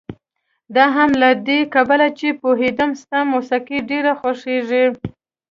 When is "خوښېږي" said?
4.19-4.83